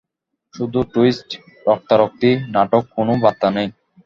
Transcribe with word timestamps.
শুধু 0.53 0.79
টুইস্ট, 0.93 1.29
রক্তারক্তি, 1.67 2.31
নাটক, 2.55 2.83
কোনো 2.95 3.13
বার্তা 3.23 3.47
নেই। 3.55 3.67